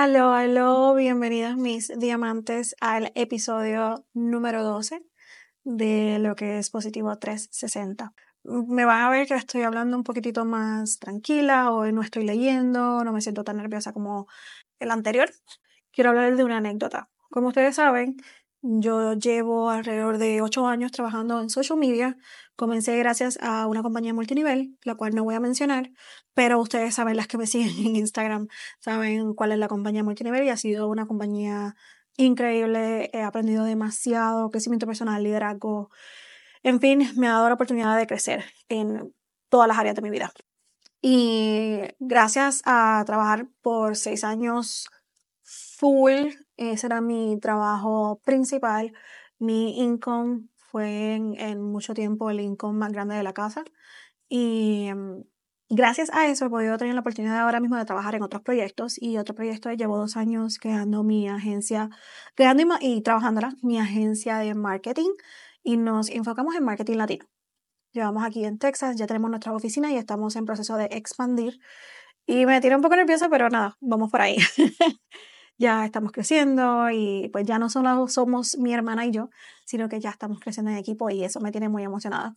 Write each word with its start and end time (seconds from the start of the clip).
Aló, 0.00 0.32
aló, 0.32 0.94
bienvenidos 0.94 1.56
mis 1.56 1.88
diamantes 1.98 2.76
al 2.80 3.10
episodio 3.16 4.06
número 4.14 4.62
12 4.62 5.02
de 5.64 6.20
lo 6.20 6.36
que 6.36 6.58
es 6.58 6.70
Positivo 6.70 7.18
360. 7.18 8.14
Me 8.44 8.84
van 8.84 9.00
a 9.00 9.10
ver 9.10 9.26
que 9.26 9.34
estoy 9.34 9.62
hablando 9.62 9.96
un 9.96 10.04
poquitito 10.04 10.44
más 10.44 11.00
tranquila, 11.00 11.72
hoy 11.72 11.92
no 11.92 12.02
estoy 12.02 12.24
leyendo, 12.24 13.02
no 13.02 13.12
me 13.12 13.20
siento 13.20 13.42
tan 13.42 13.56
nerviosa 13.56 13.92
como 13.92 14.28
el 14.78 14.92
anterior. 14.92 15.30
Quiero 15.90 16.10
hablar 16.10 16.36
de 16.36 16.44
una 16.44 16.58
anécdota. 16.58 17.10
Como 17.28 17.48
ustedes 17.48 17.74
saben, 17.74 18.18
yo 18.62 19.14
llevo 19.14 19.70
alrededor 19.70 20.18
de 20.18 20.42
8 20.42 20.66
años 20.66 20.92
trabajando 20.92 21.40
en 21.40 21.50
social 21.50 21.78
media. 21.78 22.16
Comencé 22.56 22.96
gracias 22.98 23.38
a 23.40 23.66
una 23.66 23.82
compañía 23.82 24.12
multinivel, 24.14 24.76
la 24.82 24.94
cual 24.96 25.14
no 25.14 25.24
voy 25.24 25.34
a 25.34 25.40
mencionar, 25.40 25.90
pero 26.34 26.60
ustedes 26.60 26.94
saben, 26.94 27.16
las 27.16 27.28
que 27.28 27.38
me 27.38 27.46
siguen 27.48 27.70
en 27.86 27.96
Instagram, 27.96 28.48
saben 28.80 29.34
cuál 29.34 29.52
es 29.52 29.58
la 29.58 29.68
compañía 29.68 30.02
multinivel 30.02 30.44
y 30.44 30.50
ha 30.50 30.56
sido 30.56 30.88
una 30.88 31.06
compañía 31.06 31.76
increíble. 32.16 33.10
He 33.12 33.22
aprendido 33.22 33.64
demasiado, 33.64 34.50
crecimiento 34.50 34.86
personal, 34.86 35.22
liderazgo. 35.22 35.90
En 36.62 36.80
fin, 36.80 37.10
me 37.16 37.28
ha 37.28 37.32
dado 37.32 37.48
la 37.48 37.54
oportunidad 37.54 37.96
de 37.96 38.06
crecer 38.06 38.44
en 38.68 39.14
todas 39.48 39.68
las 39.68 39.78
áreas 39.78 39.94
de 39.94 40.02
mi 40.02 40.10
vida. 40.10 40.32
Y 41.00 41.80
gracias 42.00 42.62
a 42.64 43.02
trabajar 43.06 43.46
por 43.62 43.96
seis 43.96 44.24
años 44.24 44.88
full, 45.44 46.32
ese 46.58 46.86
era 46.86 47.00
mi 47.00 47.38
trabajo 47.40 48.20
principal. 48.24 48.92
Mi 49.38 49.78
income 49.78 50.48
fue 50.56 51.14
en, 51.14 51.62
mucho 51.62 51.94
tiempo 51.94 52.30
el 52.30 52.40
income 52.40 52.78
más 52.78 52.92
grande 52.92 53.14
de 53.14 53.22
la 53.22 53.32
casa. 53.32 53.64
Y 54.28 54.90
mm, 54.94 55.22
gracias 55.70 56.10
a 56.12 56.26
eso 56.28 56.46
he 56.46 56.50
podido 56.50 56.76
tener 56.76 56.94
la 56.94 57.00
oportunidad 57.00 57.38
ahora 57.38 57.60
mismo 57.60 57.76
de 57.76 57.84
trabajar 57.84 58.14
en 58.16 58.22
otros 58.22 58.42
proyectos. 58.42 59.00
Y 59.00 59.18
otro 59.18 59.34
proyecto 59.34 59.72
llevo 59.72 59.96
dos 59.98 60.16
años 60.16 60.58
creando 60.58 61.04
mi 61.04 61.28
agencia, 61.28 61.90
creando 62.34 62.62
y, 62.80 62.96
y 62.96 63.02
trabajándola, 63.02 63.54
mi 63.62 63.78
agencia 63.78 64.38
de 64.38 64.54
marketing. 64.54 65.10
Y 65.62 65.76
nos 65.76 66.10
enfocamos 66.10 66.54
en 66.56 66.64
marketing 66.64 66.96
latino. 66.96 67.26
Llevamos 67.92 68.24
aquí 68.24 68.44
en 68.44 68.58
Texas, 68.58 68.96
ya 68.96 69.06
tenemos 69.06 69.30
nuestra 69.30 69.52
oficina 69.52 69.90
y 69.92 69.96
estamos 69.96 70.36
en 70.36 70.44
proceso 70.44 70.76
de 70.76 70.86
expandir. 70.90 71.60
Y 72.26 72.46
me 72.46 72.60
tiene 72.60 72.76
un 72.76 72.82
poco 72.82 72.96
nerviosa, 72.96 73.28
pero 73.30 73.48
nada, 73.48 73.76
vamos 73.80 74.10
por 74.10 74.20
ahí. 74.20 74.36
ya 75.58 75.84
estamos 75.84 76.12
creciendo 76.12 76.88
y 76.90 77.28
pues 77.32 77.44
ya 77.46 77.58
no 77.58 77.68
solo 77.68 78.08
somos 78.08 78.56
mi 78.58 78.72
hermana 78.72 79.06
y 79.06 79.10
yo, 79.10 79.28
sino 79.64 79.88
que 79.88 80.00
ya 80.00 80.10
estamos 80.10 80.40
creciendo 80.40 80.70
en 80.70 80.78
equipo 80.78 81.10
y 81.10 81.24
eso 81.24 81.40
me 81.40 81.50
tiene 81.50 81.68
muy 81.68 81.82
emocionada. 81.82 82.34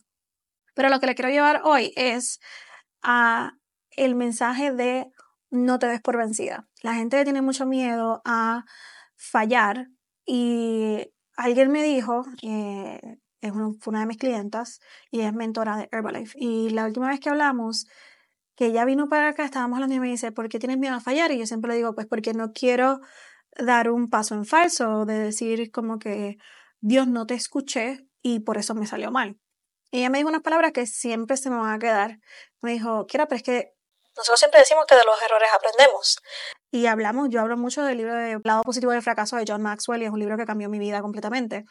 Pero 0.74 0.88
lo 0.88 1.00
que 1.00 1.06
le 1.06 1.14
quiero 1.14 1.30
llevar 1.30 1.62
hoy 1.64 1.92
es 1.96 2.40
a 3.02 3.52
el 3.90 4.14
mensaje 4.14 4.72
de 4.72 5.10
no 5.50 5.78
te 5.78 5.86
des 5.86 6.00
por 6.00 6.16
vencida. 6.16 6.66
La 6.82 6.94
gente 6.94 7.22
tiene 7.24 7.42
mucho 7.42 7.66
miedo 7.66 8.22
a 8.24 8.64
fallar 9.16 9.88
y 10.26 11.12
alguien 11.36 11.70
me 11.70 11.82
dijo, 11.82 12.24
eh, 12.42 13.18
es 13.40 13.52
fue 13.52 13.90
una 13.90 14.00
de 14.00 14.06
mis 14.06 14.18
clientas 14.18 14.80
y 15.10 15.20
es 15.20 15.32
mentora 15.32 15.76
de 15.76 15.88
Herbalife 15.92 16.38
y 16.38 16.70
la 16.70 16.86
última 16.86 17.08
vez 17.08 17.20
que 17.20 17.28
hablamos 17.28 17.86
que 18.56 18.66
ella 18.66 18.84
vino 18.84 19.08
para 19.08 19.28
acá, 19.28 19.44
estábamos 19.44 19.76
hablando 19.76 19.94
y 19.94 20.00
me 20.00 20.08
dice, 20.08 20.32
¿por 20.32 20.48
qué 20.48 20.58
tienes 20.58 20.78
miedo 20.78 20.94
a 20.94 21.00
fallar? 21.00 21.32
Y 21.32 21.38
yo 21.38 21.46
siempre 21.46 21.70
le 21.70 21.76
digo, 21.76 21.94
pues 21.94 22.06
porque 22.06 22.34
no 22.34 22.52
quiero 22.52 23.00
dar 23.56 23.90
un 23.90 24.08
paso 24.10 24.34
en 24.34 24.44
falso, 24.44 25.04
de 25.04 25.18
decir 25.18 25.70
como 25.70 25.98
que 25.98 26.38
Dios 26.80 27.06
no 27.06 27.26
te 27.26 27.34
escuché 27.34 28.06
y 28.22 28.40
por 28.40 28.58
eso 28.58 28.74
me 28.74 28.86
salió 28.86 29.10
mal. 29.10 29.38
Y 29.90 29.98
ella 29.98 30.10
me 30.10 30.18
dijo 30.18 30.30
unas 30.30 30.42
palabras 30.42 30.72
que 30.72 30.86
siempre 30.86 31.36
se 31.36 31.50
me 31.50 31.56
van 31.56 31.72
a 31.72 31.78
quedar. 31.78 32.18
Me 32.62 32.72
dijo, 32.72 33.06
Kira, 33.06 33.26
pero 33.26 33.36
es 33.36 33.42
que 33.42 33.74
nosotros 34.16 34.38
siempre 34.38 34.60
decimos 34.60 34.84
que 34.86 34.94
de 34.94 35.04
los 35.04 35.20
errores 35.22 35.48
aprendemos. 35.54 36.18
Y 36.70 36.86
hablamos, 36.86 37.28
yo 37.30 37.40
hablo 37.40 37.56
mucho 37.56 37.82
del 37.82 37.98
libro 37.98 38.14
de 38.14 38.38
Lado 38.44 38.62
Positivo 38.62 38.92
del 38.92 39.02
Fracaso 39.02 39.36
de 39.36 39.44
John 39.46 39.62
Maxwell 39.62 40.02
y 40.02 40.06
es 40.06 40.10
un 40.10 40.18
libro 40.18 40.36
que 40.36 40.44
cambió 40.44 40.68
mi 40.68 40.78
vida 40.78 41.02
completamente. 41.02 41.64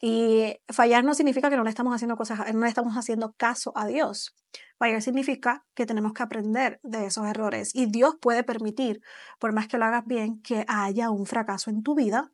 Y 0.00 0.58
fallar 0.68 1.04
no 1.04 1.14
significa 1.14 1.48
que 1.48 1.56
no 1.56 1.64
le 1.64 1.70
estamos 1.70 1.94
haciendo 1.94 2.16
cosas, 2.16 2.52
no 2.54 2.60
le 2.60 2.68
estamos 2.68 2.94
haciendo 2.96 3.32
caso 3.32 3.72
a 3.76 3.86
Dios. 3.86 4.34
Fallar 4.78 5.00
significa 5.00 5.64
que 5.74 5.86
tenemos 5.86 6.12
que 6.12 6.22
aprender 6.22 6.80
de 6.82 7.06
esos 7.06 7.26
errores 7.26 7.74
y 7.74 7.86
Dios 7.86 8.16
puede 8.20 8.44
permitir, 8.44 9.00
por 9.38 9.52
más 9.52 9.68
que 9.68 9.78
lo 9.78 9.86
hagas 9.86 10.04
bien, 10.04 10.42
que 10.42 10.64
haya 10.68 11.10
un 11.10 11.24
fracaso 11.24 11.70
en 11.70 11.82
tu 11.82 11.94
vida, 11.94 12.30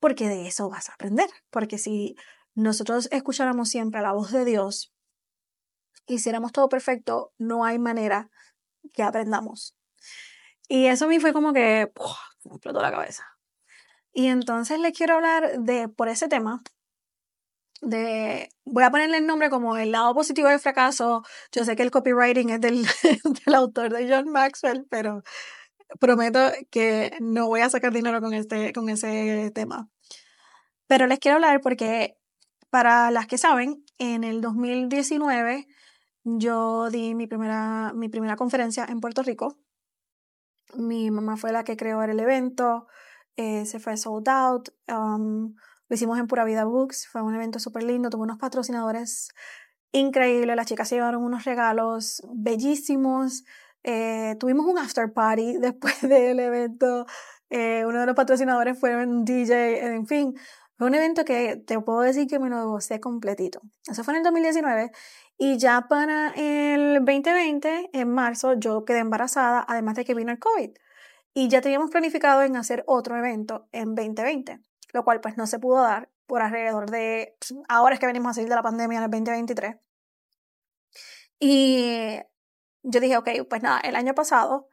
porque 0.00 0.28
de 0.28 0.46
eso 0.46 0.70
vas 0.70 0.88
a 0.88 0.94
aprender. 0.94 1.28
Porque 1.50 1.76
si 1.76 2.16
nosotros 2.54 3.08
escucháramos 3.12 3.68
siempre 3.68 4.00
la 4.00 4.12
voz 4.12 4.32
de 4.32 4.44
Dios, 4.44 4.92
hiciéramos 6.06 6.52
todo 6.52 6.68
perfecto, 6.68 7.32
no 7.38 7.64
hay 7.64 7.78
manera 7.78 8.30
que 8.94 9.02
aprendamos. 9.02 9.76
Y 10.68 10.86
eso 10.86 11.04
a 11.04 11.08
mí 11.08 11.20
fue 11.20 11.32
como 11.32 11.52
que 11.52 11.92
me 12.44 12.52
explotó 12.54 12.80
la 12.80 12.90
cabeza. 12.90 13.26
Y 14.12 14.26
entonces 14.28 14.78
les 14.80 14.96
quiero 14.96 15.14
hablar 15.14 15.60
de, 15.60 15.88
por 15.88 16.08
ese 16.08 16.28
tema, 16.28 16.62
de, 17.82 18.48
voy 18.64 18.84
a 18.84 18.90
ponerle 18.90 19.18
el 19.18 19.26
nombre 19.26 19.50
como 19.50 19.76
el 19.76 19.92
lado 19.92 20.14
positivo 20.14 20.48
del 20.48 20.60
fracaso. 20.60 21.22
Yo 21.50 21.64
sé 21.64 21.76
que 21.76 21.82
el 21.82 21.90
copywriting 21.90 22.50
es 22.50 22.60
del, 22.60 22.86
del 23.44 23.54
autor 23.54 23.92
de 23.92 24.08
John 24.08 24.30
Maxwell, 24.30 24.86
pero 24.88 25.22
prometo 26.00 26.40
que 26.70 27.16
no 27.20 27.48
voy 27.48 27.60
a 27.60 27.68
sacar 27.68 27.92
dinero 27.92 28.20
con, 28.20 28.32
este, 28.32 28.72
con 28.72 28.88
ese 28.88 29.50
tema. 29.54 29.88
Pero 30.86 31.06
les 31.06 31.18
quiero 31.18 31.36
hablar 31.36 31.60
porque, 31.60 32.16
para 32.70 33.10
las 33.10 33.26
que 33.26 33.36
saben, 33.36 33.84
en 33.98 34.24
el 34.24 34.40
2019 34.40 35.66
yo 36.24 36.88
di 36.88 37.14
mi 37.14 37.26
primera, 37.26 37.92
mi 37.94 38.08
primera 38.08 38.36
conferencia 38.36 38.86
en 38.88 39.00
Puerto 39.00 39.22
Rico. 39.22 39.58
Mi 40.74 41.10
mamá 41.10 41.36
fue 41.36 41.52
la 41.52 41.64
que 41.64 41.76
creó 41.76 42.02
el 42.02 42.18
evento, 42.20 42.86
eh, 43.36 43.66
se 43.66 43.80
fue 43.80 43.96
sold 43.96 44.28
out. 44.28 44.68
Um, 44.88 45.56
lo 45.92 45.96
hicimos 45.96 46.18
en 46.18 46.26
Pura 46.26 46.44
Vida 46.44 46.64
Books, 46.64 47.06
fue 47.06 47.20
un 47.20 47.34
evento 47.34 47.58
súper 47.58 47.82
lindo, 47.82 48.08
tuvo 48.08 48.22
unos 48.22 48.38
patrocinadores 48.38 49.28
increíbles, 49.92 50.56
las 50.56 50.66
chicas 50.66 50.88
se 50.88 50.94
llevaron 50.94 51.22
unos 51.22 51.44
regalos 51.44 52.22
bellísimos, 52.32 53.44
eh, 53.82 54.34
tuvimos 54.40 54.64
un 54.64 54.78
after 54.78 55.12
party 55.12 55.58
después 55.60 56.00
del 56.00 56.40
evento, 56.40 57.04
eh, 57.50 57.84
uno 57.86 58.00
de 58.00 58.06
los 58.06 58.16
patrocinadores 58.16 58.80
fue 58.80 58.96
un 59.04 59.26
DJ, 59.26 59.84
en 59.84 60.06
fin, 60.06 60.34
fue 60.78 60.86
un 60.86 60.94
evento 60.94 61.26
que 61.26 61.56
te 61.56 61.78
puedo 61.78 62.00
decir 62.00 62.26
que 62.26 62.38
me 62.38 62.48
lo 62.48 62.70
gocé 62.70 62.98
completito. 62.98 63.60
Eso 63.86 64.02
fue 64.02 64.14
en 64.14 64.18
el 64.20 64.24
2019 64.24 64.92
y 65.36 65.58
ya 65.58 65.88
para 65.90 66.32
el 66.36 67.04
2020, 67.04 67.90
en 67.92 68.08
marzo, 68.08 68.54
yo 68.54 68.86
quedé 68.86 69.00
embarazada, 69.00 69.62
además 69.68 69.96
de 69.96 70.06
que 70.06 70.14
vino 70.14 70.32
el 70.32 70.38
COVID. 70.38 70.70
Y 71.34 71.48
ya 71.48 71.60
teníamos 71.60 71.90
planificado 71.90 72.40
en 72.40 72.56
hacer 72.56 72.82
otro 72.86 73.14
evento 73.18 73.68
en 73.72 73.94
2020 73.94 74.71
lo 74.92 75.04
cual 75.04 75.20
pues 75.20 75.36
no 75.36 75.46
se 75.46 75.58
pudo 75.58 75.82
dar 75.82 76.10
por 76.26 76.42
alrededor 76.42 76.90
de, 76.90 77.36
pues, 77.38 77.54
ahora 77.68 77.94
es 77.94 78.00
que 78.00 78.06
venimos 78.06 78.30
a 78.30 78.34
salir 78.34 78.48
de 78.48 78.54
la 78.54 78.62
pandemia 78.62 78.98
en 78.98 79.04
el 79.04 79.10
2023. 79.10 79.76
Y 81.38 82.20
yo 82.82 83.00
dije, 83.00 83.16
ok, 83.16 83.28
pues 83.48 83.62
nada, 83.62 83.80
el 83.80 83.96
año 83.96 84.14
pasado, 84.14 84.68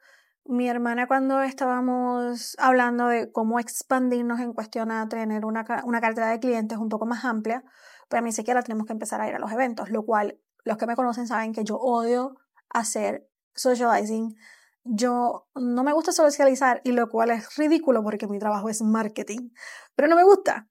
mi 0.46 0.68
hermana 0.68 1.08
cuando 1.08 1.42
estábamos 1.42 2.56
hablando 2.60 3.08
de 3.08 3.32
cómo 3.32 3.60
expandirnos 3.60 4.40
en 4.40 4.54
cuestión 4.54 4.92
a 4.92 5.08
tener 5.10 5.46
una, 5.46 5.66
una 5.84 6.02
cartera 6.02 6.30
de 6.30 6.40
clientes 6.40 6.78
un 6.78 6.90
poco 6.90 7.06
más 7.06 7.26
amplia, 7.26 7.64
pues 8.08 8.20
a 8.20 8.24
mí 8.24 8.32
siquiera 8.32 8.62
tenemos 8.62 8.88
que 8.88 8.94
empezar 8.94 9.22
a 9.22 9.28
ir 9.28 9.36
a 9.36 9.40
los 9.40 9.52
eventos, 9.52 9.90
lo 9.90 10.06
cual 10.06 10.40
los 10.64 10.78
que 10.78 10.88
me 10.88 10.96
conocen 10.96 11.28
saben 11.28 11.54
que 11.54 11.64
yo 11.64 11.78
odio 11.78 12.36
hacer 12.70 13.28
socializing 13.54 14.36
yo 14.84 15.48
no 15.56 15.84
me 15.84 15.94
gusta 15.94 16.12
socializar 16.12 16.82
y 16.84 16.92
lo 16.92 17.10
cual 17.10 17.32
es 17.32 17.56
ridículo 17.56 18.04
porque 18.04 18.28
mi 18.28 18.40
trabajo 18.40 18.70
es 18.70 18.82
marketing, 18.82 19.50
pero 19.96 20.08
no 20.08 20.16
me 20.16 20.24
gusta. 20.24 20.68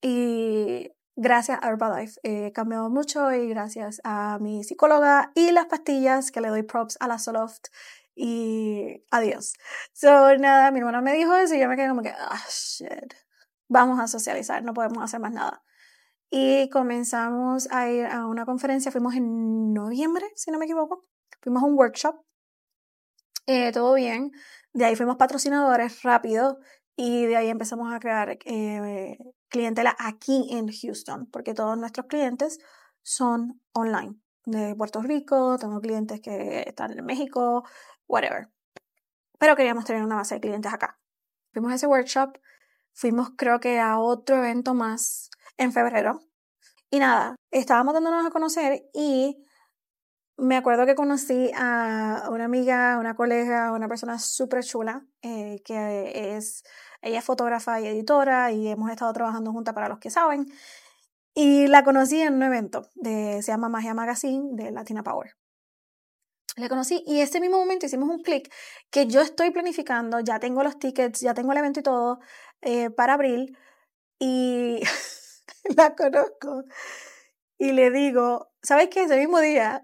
Y 0.00 0.92
gracias 1.16 1.58
a 1.62 1.68
Herbalife 1.68 2.20
he 2.22 2.52
cambiado 2.52 2.90
mucho 2.90 3.32
y 3.32 3.48
gracias 3.48 4.00
a 4.04 4.38
mi 4.40 4.64
psicóloga 4.64 5.32
y 5.34 5.52
las 5.52 5.66
pastillas 5.66 6.30
que 6.30 6.40
le 6.40 6.48
doy 6.48 6.62
props 6.62 6.96
a 7.00 7.08
la 7.08 7.18
Soloft 7.18 7.66
y 8.16 9.04
adiós. 9.10 9.54
So, 9.92 10.36
nada, 10.36 10.70
mi 10.70 10.80
hermana 10.80 11.00
me 11.00 11.12
dijo 11.14 11.34
eso 11.34 11.54
y 11.54 11.60
yo 11.60 11.68
me 11.68 11.76
quedé 11.76 11.88
como 11.88 12.02
que, 12.02 12.10
ah, 12.16 12.40
shit, 12.48 13.14
vamos 13.68 13.98
a 14.00 14.06
socializar, 14.06 14.62
no 14.62 14.74
podemos 14.74 15.02
hacer 15.02 15.20
más 15.20 15.32
nada. 15.32 15.62
Y 16.30 16.68
comenzamos 16.70 17.68
a 17.70 17.88
ir 17.90 18.06
a 18.06 18.26
una 18.26 18.44
conferencia, 18.44 18.90
fuimos 18.90 19.14
en 19.14 19.72
noviembre, 19.72 20.26
si 20.36 20.50
no 20.50 20.58
me 20.58 20.64
equivoco, 20.64 21.06
fuimos 21.40 21.62
a 21.62 21.66
un 21.66 21.74
workshop 21.74 22.16
eh, 23.46 23.72
todo 23.72 23.94
bien. 23.94 24.32
De 24.72 24.84
ahí 24.84 24.96
fuimos 24.96 25.16
patrocinadores 25.16 26.02
rápido 26.02 26.58
y 26.96 27.26
de 27.26 27.36
ahí 27.36 27.48
empezamos 27.48 27.92
a 27.92 28.00
crear 28.00 28.38
eh, 28.44 29.18
clientela 29.48 29.96
aquí 29.98 30.48
en 30.50 30.68
Houston, 30.70 31.26
porque 31.26 31.54
todos 31.54 31.76
nuestros 31.78 32.06
clientes 32.06 32.58
son 33.02 33.60
online. 33.72 34.16
De 34.46 34.74
Puerto 34.74 35.00
Rico, 35.00 35.56
tengo 35.58 35.80
clientes 35.80 36.20
que 36.20 36.64
están 36.66 36.98
en 36.98 37.04
México, 37.04 37.64
whatever. 38.06 38.48
Pero 39.38 39.56
queríamos 39.56 39.84
tener 39.84 40.02
una 40.02 40.16
base 40.16 40.34
de 40.34 40.40
clientes 40.40 40.72
acá. 40.72 40.98
Fuimos 41.52 41.72
a 41.72 41.76
ese 41.76 41.86
workshop, 41.86 42.38
fuimos 42.92 43.30
creo 43.36 43.60
que 43.60 43.78
a 43.78 43.98
otro 43.98 44.36
evento 44.36 44.74
más 44.74 45.30
en 45.56 45.72
febrero. 45.72 46.20
Y 46.90 46.98
nada, 46.98 47.36
estábamos 47.50 47.94
dándonos 47.94 48.26
a 48.26 48.30
conocer 48.30 48.84
y 48.92 49.38
me 50.36 50.56
acuerdo 50.56 50.86
que 50.86 50.94
conocí 50.94 51.50
a 51.54 52.28
una 52.30 52.44
amiga, 52.44 52.98
una 52.98 53.14
colega, 53.14 53.72
una 53.72 53.88
persona 53.88 54.18
súper 54.18 54.64
chula, 54.64 55.06
eh, 55.22 55.62
que 55.64 56.36
es, 56.36 56.64
ella 57.02 57.18
es 57.18 57.24
fotógrafa 57.24 57.80
y 57.80 57.86
editora 57.86 58.50
y 58.52 58.68
hemos 58.68 58.90
estado 58.90 59.12
trabajando 59.12 59.52
juntas 59.52 59.74
para 59.74 59.88
los 59.88 59.98
que 59.98 60.10
saben. 60.10 60.46
Y 61.34 61.66
la 61.68 61.84
conocí 61.84 62.20
en 62.20 62.34
un 62.34 62.42
evento, 62.42 62.88
de, 62.94 63.42
se 63.42 63.52
llama 63.52 63.68
Magia 63.68 63.94
Magazine 63.94 64.50
de 64.52 64.70
Latina 64.72 65.02
Power. 65.02 65.36
La 66.56 66.68
conocí 66.68 67.02
y 67.06 67.20
ese 67.20 67.40
mismo 67.40 67.58
momento 67.58 67.86
hicimos 67.86 68.08
un 68.08 68.22
clic 68.22 68.52
que 68.90 69.06
yo 69.06 69.20
estoy 69.20 69.50
planificando, 69.50 70.20
ya 70.20 70.38
tengo 70.38 70.62
los 70.62 70.78
tickets, 70.78 71.20
ya 71.20 71.34
tengo 71.34 71.50
el 71.52 71.58
evento 71.58 71.80
y 71.80 71.82
todo 71.82 72.20
eh, 72.62 72.90
para 72.90 73.14
abril 73.14 73.58
y 74.20 74.80
la 75.76 75.96
conozco 75.96 76.64
y 77.58 77.72
le 77.72 77.90
digo, 77.90 78.52
¿sabes 78.62 78.88
qué? 78.88 79.02
Ese 79.02 79.18
mismo 79.18 79.40
día 79.40 79.82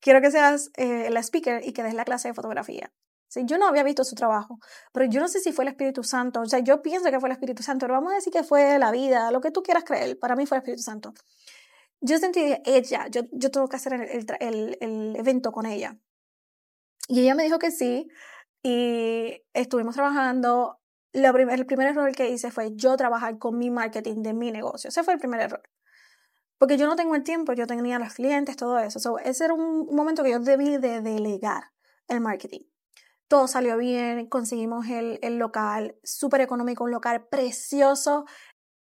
quiero 0.00 0.20
que 0.20 0.30
seas 0.30 0.70
eh, 0.76 1.10
la 1.10 1.20
speaker 1.20 1.66
y 1.66 1.72
que 1.72 1.82
des 1.82 1.94
la 1.94 2.04
clase 2.04 2.28
de 2.28 2.34
fotografía. 2.34 2.92
Sí, 3.28 3.42
yo 3.44 3.58
no 3.58 3.66
había 3.66 3.82
visto 3.82 4.04
su 4.04 4.14
trabajo, 4.14 4.58
pero 4.92 5.04
yo 5.06 5.20
no 5.20 5.28
sé 5.28 5.40
si 5.40 5.52
fue 5.52 5.64
el 5.64 5.68
Espíritu 5.68 6.02
Santo, 6.02 6.40
o 6.40 6.46
sea, 6.46 6.60
yo 6.60 6.80
pienso 6.80 7.10
que 7.10 7.20
fue 7.20 7.28
el 7.28 7.34
Espíritu 7.34 7.62
Santo, 7.62 7.84
pero 7.84 7.94
vamos 7.94 8.12
a 8.12 8.16
decir 8.16 8.32
que 8.32 8.42
fue 8.42 8.78
la 8.78 8.90
vida, 8.90 9.30
lo 9.30 9.42
que 9.42 9.50
tú 9.50 9.62
quieras 9.62 9.84
creer, 9.84 10.18
para 10.18 10.34
mí 10.34 10.46
fue 10.46 10.56
el 10.56 10.62
Espíritu 10.62 10.82
Santo. 10.82 11.12
Yo 12.00 12.18
sentí, 12.18 12.40
ella, 12.64 13.08
yo, 13.10 13.22
yo 13.32 13.50
tengo 13.50 13.68
que 13.68 13.76
hacer 13.76 13.92
el, 13.92 14.26
el, 14.40 14.78
el 14.80 15.16
evento 15.16 15.52
con 15.52 15.66
ella. 15.66 15.98
Y 17.08 17.20
ella 17.20 17.34
me 17.34 17.42
dijo 17.42 17.58
que 17.58 17.70
sí, 17.70 18.08
y 18.62 19.42
estuvimos 19.54 19.94
trabajando. 19.94 20.80
Lo 21.12 21.36
el 21.36 21.66
primer 21.66 21.88
error 21.88 22.12
que 22.14 22.28
hice 22.30 22.50
fue 22.50 22.72
yo 22.74 22.96
trabajar 22.96 23.38
con 23.38 23.56
mi 23.58 23.70
marketing 23.70 24.22
de 24.22 24.34
mi 24.34 24.50
negocio. 24.52 24.88
Ese 24.88 25.02
fue 25.02 25.14
el 25.14 25.20
primer 25.20 25.40
error. 25.40 25.62
Porque 26.58 26.76
yo 26.76 26.86
no 26.86 26.96
tengo 26.96 27.14
el 27.14 27.22
tiempo, 27.22 27.52
yo 27.52 27.66
tenía 27.66 27.98
los 27.98 28.14
clientes, 28.14 28.56
todo 28.56 28.78
eso. 28.78 29.18
ese 29.18 29.44
era 29.44 29.54
un 29.54 29.94
momento 29.94 30.22
que 30.22 30.30
yo 30.30 30.40
debí 30.40 30.76
de 30.76 31.00
delegar 31.00 31.70
el 32.08 32.20
marketing. 32.20 32.62
Todo 33.28 33.46
salió 33.46 33.76
bien, 33.76 34.26
conseguimos 34.26 34.86
el, 34.88 35.18
el 35.22 35.38
local, 35.38 35.96
súper 36.02 36.40
económico, 36.40 36.84
un 36.84 36.90
local 36.90 37.26
precioso 37.28 38.24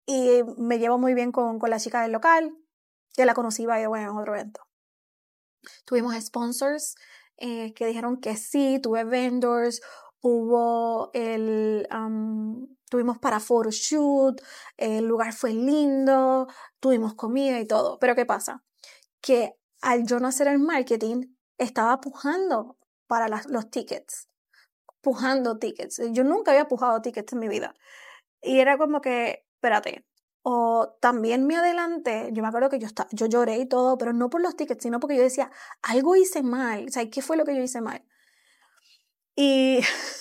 y 0.06 0.42
me 0.58 0.78
llevo 0.78 0.98
muy 0.98 1.14
bien 1.14 1.32
con, 1.32 1.58
con 1.58 1.70
la 1.70 1.78
chica 1.78 2.02
del 2.02 2.12
local, 2.12 2.54
que 3.14 3.24
la 3.24 3.34
conocí, 3.34 3.66
by 3.66 3.86
bueno, 3.86 4.10
en 4.10 4.18
otro 4.18 4.34
evento. 4.34 4.62
Tuvimos 5.84 6.14
sponsors 6.20 6.96
eh, 7.36 7.72
que 7.74 7.86
dijeron 7.86 8.20
que 8.20 8.36
sí, 8.36 8.80
tuve 8.82 9.04
vendors, 9.04 9.80
hubo 10.20 11.10
el, 11.14 11.86
tuvimos 12.92 13.18
para 13.18 13.40
photoshoot, 13.40 14.42
el 14.76 15.06
lugar 15.06 15.32
fue 15.32 15.54
lindo, 15.54 16.46
tuvimos 16.78 17.14
comida 17.14 17.58
y 17.58 17.66
todo. 17.66 17.98
Pero 17.98 18.14
¿qué 18.14 18.26
pasa? 18.26 18.62
Que 19.22 19.54
al 19.80 20.04
yo 20.06 20.20
no 20.20 20.28
hacer 20.28 20.46
el 20.46 20.58
marketing, 20.58 21.34
estaba 21.56 22.02
pujando 22.02 22.76
para 23.06 23.28
los 23.28 23.70
tickets, 23.70 24.28
pujando 25.00 25.58
tickets. 25.58 26.02
Yo 26.10 26.22
nunca 26.22 26.50
había 26.50 26.68
pujado 26.68 27.00
tickets 27.00 27.32
en 27.32 27.38
mi 27.38 27.48
vida. 27.48 27.74
Y 28.42 28.58
era 28.58 28.76
como 28.76 29.00
que, 29.00 29.46
espérate, 29.54 30.04
o 30.42 30.94
también 31.00 31.46
me 31.46 31.56
adelanté, 31.56 32.28
yo 32.32 32.42
me 32.42 32.48
acuerdo 32.48 32.68
que 32.68 32.78
yo, 32.78 32.88
yo 33.12 33.24
lloré 33.26 33.56
y 33.56 33.66
todo, 33.66 33.96
pero 33.96 34.12
no 34.12 34.28
por 34.28 34.42
los 34.42 34.54
tickets, 34.54 34.82
sino 34.82 35.00
porque 35.00 35.16
yo 35.16 35.22
decía, 35.22 35.50
algo 35.80 36.14
hice 36.14 36.42
mal, 36.42 36.88
o 36.88 36.90
sea, 36.90 37.08
¿qué 37.08 37.22
fue 37.22 37.38
lo 37.38 37.46
que 37.46 37.56
yo 37.56 37.62
hice 37.62 37.80
mal? 37.80 38.04
Y 39.34 39.80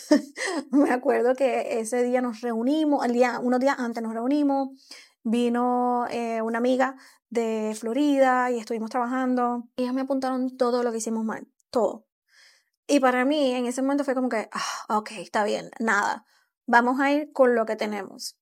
me 0.72 0.92
acuerdo 0.92 1.36
que 1.36 1.80
ese 1.80 2.04
día 2.04 2.22
nos 2.22 2.42
reunimos, 2.42 3.06
el 3.06 3.14
día, 3.14 3.40
unos 3.40 3.60
días 3.60 3.78
antes 3.78 4.02
nos 4.02 4.14
reunimos, 4.14 4.70
vino 5.24 6.08
eh, 6.10 6.42
una 6.42 6.60
amiga 6.60 6.96
de 7.30 7.76
Florida 7.78 8.52
y 8.52 8.60
estuvimos 8.60 8.90
trabajando. 8.90 9.68
Y 9.76 9.84
ellas 9.84 9.94
me 9.94 10.02
apuntaron 10.02 10.58
todo 10.58 10.84
lo 10.84 10.92
que 10.92 10.98
hicimos 11.00 11.26
mal, 11.26 11.48
todo. 11.70 12.06
Y 12.88 13.00
para 13.00 13.26
mí 13.26 13.54
en 13.54 13.66
ese 13.66 13.82
momento 13.82 14.04
fue 14.04 14.16
como 14.16 14.30
que, 14.30 14.50
ah, 14.52 14.98
ok, 14.98 15.12
está 15.18 15.44
bien, 15.44 15.72
nada, 15.80 16.26
vamos 16.66 17.00
a 17.00 17.12
ir 17.12 17.32
con 17.32 17.56
lo 17.56 17.66
que 17.66 17.76
tenemos. 17.76 18.38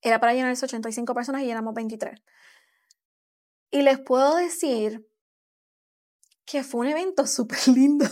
Era 0.00 0.20
para 0.20 0.34
llenarse 0.34 0.64
85 0.64 1.14
personas 1.14 1.42
y 1.42 1.46
llenamos 1.46 1.74
23. 1.74 2.20
Y 3.70 3.82
les 3.82 3.98
puedo 3.98 4.36
decir 4.36 5.06
que 6.44 6.62
fue 6.62 6.80
un 6.80 6.86
evento 6.88 7.26
súper 7.26 7.68
lindo. 7.68 8.06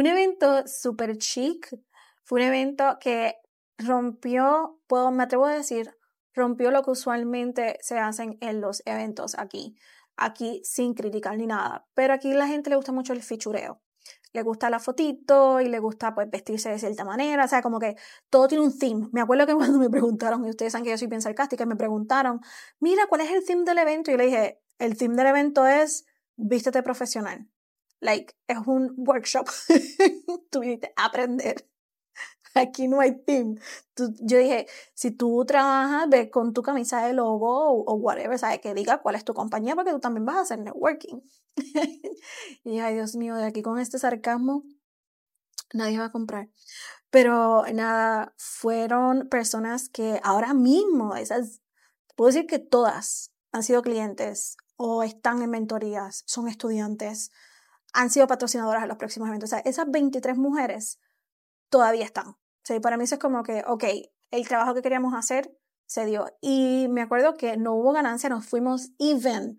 Un 0.00 0.06
evento 0.06 0.66
súper 0.66 1.18
chic. 1.18 1.68
Fue 2.24 2.40
un 2.40 2.46
evento 2.46 2.98
que 3.00 3.36
rompió, 3.78 4.80
puedo, 4.86 5.10
me 5.10 5.24
atrevo 5.24 5.46
a 5.46 5.54
decir, 5.54 5.94
rompió 6.34 6.70
lo 6.70 6.82
que 6.82 6.90
usualmente 6.90 7.78
se 7.80 7.98
hacen 7.98 8.38
en 8.40 8.60
los 8.60 8.82
eventos 8.86 9.38
aquí. 9.38 9.76
Aquí 10.16 10.60
sin 10.64 10.94
criticar 10.94 11.36
ni 11.36 11.46
nada. 11.46 11.86
Pero 11.94 12.14
aquí 12.14 12.32
la 12.32 12.46
gente 12.48 12.70
le 12.70 12.76
gusta 12.76 12.92
mucho 12.92 13.12
el 13.12 13.22
fichureo 13.22 13.80
le 14.32 14.42
gusta 14.42 14.70
la 14.70 14.78
fotito 14.78 15.60
y 15.60 15.68
le 15.68 15.78
gusta 15.78 16.14
pues 16.14 16.30
vestirse 16.30 16.70
de 16.70 16.78
cierta 16.78 17.04
manera, 17.04 17.44
o 17.44 17.48
sea, 17.48 17.62
como 17.62 17.78
que 17.78 17.96
todo 18.30 18.48
tiene 18.48 18.64
un 18.64 18.78
theme. 18.78 19.08
Me 19.12 19.20
acuerdo 19.20 19.46
que 19.46 19.54
cuando 19.56 19.78
me 19.78 19.90
preguntaron, 19.90 20.44
y 20.44 20.50
ustedes 20.50 20.72
saben 20.72 20.84
que 20.84 20.90
yo 20.90 20.98
soy 20.98 21.08
bien 21.08 21.22
sarcástica, 21.22 21.66
me 21.66 21.76
preguntaron, 21.76 22.40
mira, 22.80 23.06
¿cuál 23.08 23.22
es 23.22 23.30
el 23.30 23.44
theme 23.44 23.64
del 23.64 23.78
evento? 23.78 24.10
Y 24.10 24.14
yo 24.14 24.18
le 24.18 24.26
dije, 24.26 24.60
el 24.78 24.96
theme 24.96 25.16
del 25.16 25.28
evento 25.28 25.66
es 25.66 26.06
vístete 26.36 26.82
profesional. 26.82 27.48
Like, 28.00 28.34
es 28.46 28.58
un 28.66 28.94
workshop. 28.96 29.48
Tú 30.50 30.62
aprender. 30.96 31.68
Aquí 32.54 32.88
no 32.88 33.00
hay 33.00 33.22
team. 33.24 33.58
yo 33.96 34.38
dije, 34.38 34.66
si 34.94 35.10
tú 35.10 35.44
trabajas, 35.46 36.08
ve 36.08 36.30
con 36.30 36.52
tu 36.52 36.62
camisa 36.62 37.04
de 37.06 37.12
logo 37.12 37.84
o, 37.84 37.94
whatever, 37.94 38.38
¿sabes? 38.38 38.60
Que 38.60 38.74
diga 38.74 38.98
cuál 39.02 39.14
es 39.14 39.24
tu 39.24 39.34
compañía 39.34 39.74
porque 39.74 39.92
tú 39.92 40.00
también 40.00 40.24
vas 40.24 40.36
a 40.36 40.40
hacer 40.40 40.58
networking. 40.58 41.20
y 42.64 42.78
ay, 42.80 42.94
Dios 42.94 43.16
mío, 43.16 43.36
de 43.36 43.44
aquí 43.44 43.62
con 43.62 43.78
este 43.78 43.98
sarcasmo, 43.98 44.64
nadie 45.72 45.98
va 45.98 46.06
a 46.06 46.12
comprar. 46.12 46.48
Pero 47.10 47.64
nada, 47.72 48.34
fueron 48.36 49.28
personas 49.28 49.88
que 49.88 50.20
ahora 50.22 50.54
mismo, 50.54 51.16
esas, 51.16 51.60
puedo 52.16 52.28
decir 52.28 52.46
que 52.46 52.58
todas 52.58 53.32
han 53.52 53.62
sido 53.62 53.82
clientes 53.82 54.56
o 54.76 55.02
están 55.02 55.42
en 55.42 55.50
mentorías, 55.50 56.22
son 56.26 56.48
estudiantes, 56.48 57.30
han 57.92 58.10
sido 58.10 58.26
patrocinadoras 58.26 58.82
a 58.82 58.86
los 58.86 58.96
próximos 58.96 59.28
eventos. 59.28 59.48
O 59.48 59.54
sea, 59.56 59.60
esas 59.60 59.90
23 59.90 60.36
mujeres 60.36 61.00
todavía 61.70 62.04
están. 62.04 62.28
O 62.28 62.80
para 62.80 62.96
mí 62.96 63.04
eso 63.04 63.14
es 63.14 63.20
como 63.20 63.42
que, 63.42 63.64
ok, 63.66 63.84
el 64.30 64.48
trabajo 64.48 64.74
que 64.74 64.82
queríamos 64.82 65.14
hacer 65.14 65.50
se 65.86 66.04
dio. 66.04 66.26
Y 66.40 66.86
me 66.90 67.02
acuerdo 67.02 67.34
que 67.34 67.56
no 67.56 67.74
hubo 67.74 67.92
ganancia, 67.92 68.28
nos 68.28 68.46
fuimos 68.46 68.90
even. 68.98 69.58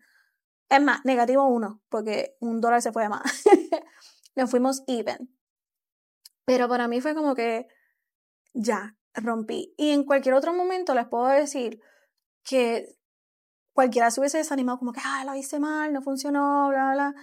Es 0.69 0.81
más, 0.81 1.03
negativo 1.03 1.47
uno, 1.47 1.81
porque 1.89 2.37
un 2.39 2.61
dólar 2.61 2.81
se 2.81 2.91
fue 2.91 3.03
de 3.03 3.09
más. 3.09 3.23
nos 4.35 4.51
fuimos 4.51 4.83
even. 4.87 5.35
Pero 6.45 6.67
para 6.69 6.87
mí 6.87 7.01
fue 7.01 7.15
como 7.15 7.33
que 7.33 7.67
ya, 8.53 8.95
rompí. 9.13 9.73
Y 9.77 9.91
en 9.91 10.03
cualquier 10.03 10.35
otro 10.35 10.53
momento 10.53 10.93
les 10.93 11.07
puedo 11.07 11.27
decir 11.27 11.81
que 12.43 12.95
cualquiera 13.73 14.11
se 14.11 14.19
hubiese 14.19 14.37
desanimado 14.37 14.77
como 14.77 14.93
que, 14.93 15.01
ah, 15.03 15.23
lo 15.25 15.35
hice 15.35 15.59
mal, 15.59 15.93
no 15.93 16.01
funcionó, 16.01 16.69
bla, 16.69 16.91
bla. 16.93 17.15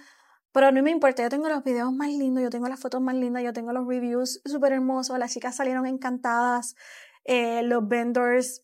Pero 0.51 0.71
no 0.71 0.81
me 0.81 0.91
importa, 0.91 1.23
yo 1.23 1.29
tengo 1.29 1.49
los 1.49 1.63
videos 1.63 1.93
más 1.93 2.09
lindos, 2.09 2.43
yo 2.43 2.49
tengo 2.49 2.67
las 2.67 2.79
fotos 2.79 3.01
más 3.01 3.15
lindas, 3.15 3.43
yo 3.43 3.53
tengo 3.53 3.73
los 3.73 3.87
reviews 3.87 4.41
súper 4.45 4.73
hermosos, 4.73 5.19
las 5.19 5.33
chicas 5.33 5.55
salieron 5.55 5.85
encantadas, 5.85 6.75
eh, 7.25 7.61
los 7.63 7.87
vendors, 7.87 8.63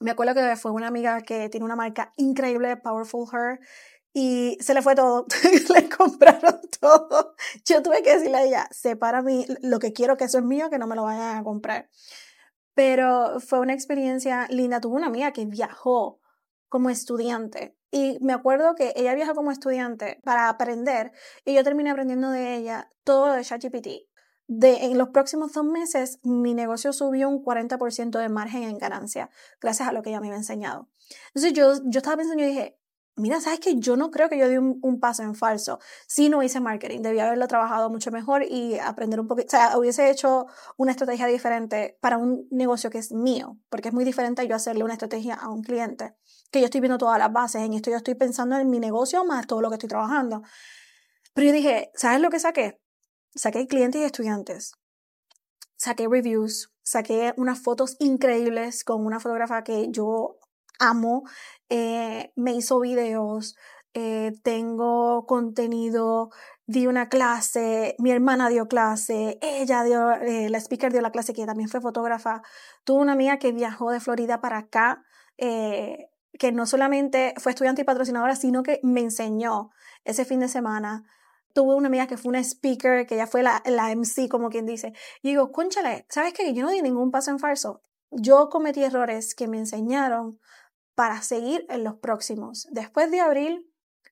me 0.00 0.10
acuerdo 0.10 0.34
que 0.34 0.56
fue 0.56 0.70
una 0.72 0.88
amiga 0.88 1.20
que 1.22 1.48
tiene 1.48 1.64
una 1.64 1.76
marca 1.76 2.12
increíble, 2.16 2.76
Powerful 2.76 3.26
Her, 3.32 3.60
y 4.12 4.56
se 4.60 4.74
le 4.74 4.82
fue 4.82 4.94
todo, 4.94 5.26
le 5.74 5.88
compraron 5.88 6.60
todo. 6.80 7.34
Yo 7.64 7.82
tuve 7.82 8.02
que 8.02 8.14
decirle 8.14 8.36
a 8.36 8.44
ella, 8.44 8.68
separa 8.70 9.22
mí 9.22 9.46
lo 9.62 9.78
que 9.78 9.92
quiero 9.92 10.16
que 10.16 10.24
eso 10.24 10.38
es 10.38 10.44
mío, 10.44 10.70
que 10.70 10.78
no 10.78 10.86
me 10.86 10.94
lo 10.94 11.04
vayan 11.04 11.38
a 11.38 11.44
comprar. 11.44 11.88
Pero 12.74 13.40
fue 13.40 13.60
una 13.60 13.72
experiencia 13.72 14.46
linda. 14.50 14.80
Tuve 14.80 14.96
una 14.96 15.06
amiga 15.06 15.32
que 15.32 15.46
viajó 15.46 16.20
como 16.68 16.90
estudiante 16.90 17.76
y 17.94 18.18
me 18.20 18.32
acuerdo 18.32 18.74
que 18.74 18.92
ella 18.96 19.14
viajó 19.14 19.36
como 19.36 19.52
estudiante 19.52 20.18
para 20.24 20.48
aprender 20.48 21.12
y 21.44 21.54
yo 21.54 21.62
terminé 21.62 21.90
aprendiendo 21.90 22.28
de 22.28 22.56
ella 22.56 22.90
todo 23.04 23.32
de 23.32 23.44
ChatGPT. 23.44 23.88
De, 24.48 24.86
en 24.86 24.98
los 24.98 25.10
próximos 25.10 25.52
dos 25.52 25.64
meses, 25.64 26.18
mi 26.24 26.54
negocio 26.54 26.92
subió 26.92 27.28
un 27.28 27.44
40% 27.44 28.18
de 28.18 28.28
margen 28.28 28.64
en 28.64 28.78
ganancia, 28.78 29.30
gracias 29.60 29.88
a 29.88 29.92
lo 29.92 30.02
que 30.02 30.10
ella 30.10 30.20
me 30.20 30.26
había 30.26 30.38
enseñado. 30.38 30.90
Entonces 31.28 31.52
yo, 31.52 31.74
yo 31.84 31.98
estaba 31.98 32.16
pensando 32.16 32.42
y 32.42 32.48
dije, 32.48 32.80
mira, 33.16 33.40
¿sabes 33.40 33.60
qué? 33.60 33.76
Yo 33.76 33.96
no 33.96 34.10
creo 34.10 34.28
que 34.28 34.38
yo 34.38 34.48
di 34.48 34.56
un, 34.56 34.78
un, 34.82 35.00
paso 35.00 35.22
en 35.22 35.34
falso. 35.34 35.78
Si 36.06 36.28
no 36.28 36.42
hice 36.42 36.60
marketing, 36.60 37.00
debía 37.00 37.26
haberlo 37.26 37.46
trabajado 37.48 37.90
mucho 37.90 38.10
mejor 38.10 38.44
y 38.44 38.78
aprender 38.78 39.20
un 39.20 39.28
poquito, 39.28 39.48
o 39.48 39.50
sea, 39.50 39.78
hubiese 39.78 40.10
hecho 40.10 40.46
una 40.76 40.92
estrategia 40.92 41.26
diferente 41.26 41.96
para 42.00 42.18
un 42.18 42.46
negocio 42.50 42.90
que 42.90 42.98
es 42.98 43.12
mío, 43.12 43.58
porque 43.68 43.88
es 43.88 43.94
muy 43.94 44.04
diferente 44.04 44.46
yo 44.46 44.56
hacerle 44.56 44.84
una 44.84 44.94
estrategia 44.94 45.34
a 45.34 45.48
un 45.50 45.62
cliente 45.62 46.14
que 46.50 46.60
yo 46.60 46.66
estoy 46.66 46.80
viendo 46.80 46.98
todas 46.98 47.18
las 47.18 47.32
bases, 47.32 47.62
en 47.62 47.74
esto 47.74 47.90
yo 47.90 47.96
estoy 47.96 48.14
pensando 48.14 48.56
en 48.56 48.70
mi 48.70 48.78
negocio 48.78 49.24
más 49.24 49.46
todo 49.46 49.60
lo 49.60 49.70
que 49.70 49.74
estoy 49.74 49.88
trabajando. 49.88 50.42
Pero 51.34 51.48
yo 51.48 51.52
dije, 51.52 51.90
¿sabes 51.94 52.20
lo 52.20 52.30
que 52.30 52.38
saqué? 52.38 52.80
Saqué 53.34 53.66
clientes 53.66 54.00
y 54.00 54.04
estudiantes. 54.04 54.72
Saqué 55.76 56.06
reviews, 56.08 56.72
saqué 56.82 57.34
unas 57.36 57.60
fotos 57.60 57.96
increíbles 57.98 58.84
con 58.84 59.04
una 59.04 59.18
fotógrafa 59.18 59.64
que 59.64 59.88
yo 59.90 60.38
amo, 60.78 61.24
eh, 61.68 62.32
me 62.36 62.52
hizo 62.54 62.80
videos, 62.80 63.56
eh, 63.94 64.32
tengo 64.42 65.24
contenido, 65.26 66.30
di 66.66 66.86
una 66.86 67.08
clase, 67.08 67.94
mi 67.98 68.10
hermana 68.10 68.48
dio 68.48 68.66
clase, 68.68 69.38
ella 69.42 69.82
dio, 69.84 70.12
eh, 70.12 70.48
la 70.48 70.58
speaker 70.58 70.92
dio 70.92 71.00
la 71.00 71.10
clase 71.10 71.32
que 71.34 71.46
también 71.46 71.68
fue 71.68 71.80
fotógrafa. 71.80 72.42
Tuve 72.84 73.02
una 73.02 73.12
amiga 73.12 73.38
que 73.38 73.52
viajó 73.52 73.90
de 73.90 74.00
Florida 74.00 74.40
para 74.40 74.58
acá, 74.58 75.04
eh, 75.38 76.10
que 76.38 76.52
no 76.52 76.66
solamente 76.66 77.34
fue 77.38 77.52
estudiante 77.52 77.82
y 77.82 77.84
patrocinadora, 77.84 78.34
sino 78.34 78.62
que 78.62 78.80
me 78.82 79.00
enseñó 79.00 79.70
ese 80.04 80.24
fin 80.24 80.40
de 80.40 80.48
semana. 80.48 81.04
Tuve 81.52 81.74
una 81.76 81.86
amiga 81.88 82.06
que 82.06 82.16
fue 82.16 82.30
una 82.30 82.40
speaker, 82.42 83.06
que 83.06 83.14
ella 83.14 83.26
fue 83.28 83.42
la, 83.42 83.62
la 83.66 83.94
MC, 83.94 84.28
como 84.28 84.50
quien 84.50 84.66
dice. 84.66 84.92
Y 85.22 85.28
digo, 85.28 85.52
conchale, 85.52 86.06
¿sabes 86.08 86.32
qué? 86.32 86.52
Yo 86.52 86.64
no 86.64 86.70
di 86.70 86.82
ningún 86.82 87.10
paso 87.12 87.30
en 87.30 87.38
falso. 87.38 87.82
Yo 88.10 88.48
cometí 88.48 88.82
errores 88.82 89.34
que 89.34 89.46
me 89.48 89.58
enseñaron 89.58 90.40
para 90.94 91.22
seguir 91.22 91.66
en 91.68 91.84
los 91.84 91.96
próximos. 91.96 92.66
Después 92.70 93.10
de 93.10 93.20
abril, 93.20 93.70